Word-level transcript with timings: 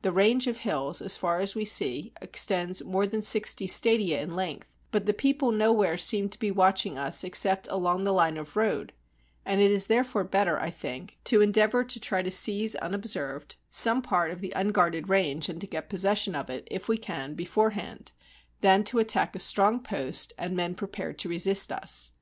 The 0.00 0.12
range 0.12 0.46
of 0.46 0.60
hills, 0.60 1.02
as 1.02 1.18
far 1.18 1.40
as 1.40 1.54
we 1.54 1.66
see, 1.66 2.14
extends 2.22 2.82
more 2.82 3.06
than 3.06 3.20
sixty 3.20 3.66
stadia 3.66 4.18
in 4.18 4.34
length; 4.34 4.74
but 4.90 5.04
the 5.04 5.12
people 5.12 5.52
nowhere 5.52 5.98
seem 5.98 6.30
to 6.30 6.38
be 6.38 6.50
watching 6.50 6.96
us 6.96 7.22
except 7.22 7.68
along 7.70 8.04
the 8.04 8.14
line 8.14 8.38
of 8.38 8.56
road; 8.56 8.94
and 9.44 9.60
it 9.60 9.70
is 9.70 9.84
therefore 9.84 10.24
better, 10.24 10.58
I 10.58 10.70
think, 10.70 11.18
to 11.24 11.42
endeavor 11.42 11.84
to 11.84 12.00
try 12.00 12.22
to 12.22 12.30
seize 12.30 12.76
unobserved 12.76 13.56
some 13.68 14.00
part 14.00 14.30
i68 14.30 14.40
THE 14.40 14.40
TEN 14.40 14.40
THOUSAND 14.40 14.40
COME 14.40 14.40
TO 14.40 14.40
THE 14.40 14.40
SEA 14.40 14.40
of 14.40 14.40
the 14.40 14.60
unguarded 14.60 15.08
range, 15.10 15.48
and 15.50 15.60
to 15.60 15.66
get 15.66 15.90
possession 15.90 16.34
of 16.34 16.48
it, 16.48 16.68
if 16.70 16.88
we 16.88 16.96
can, 16.96 17.34
beforehand, 17.34 18.12
than 18.62 18.84
to 18.84 18.98
attack 19.00 19.36
a 19.36 19.38
strong 19.38 19.82
post 19.82 20.32
and 20.38 20.56
men 20.56 20.74
prepared 20.74 21.18
to 21.18 21.28
resist 21.28 21.70
us. 21.70 22.12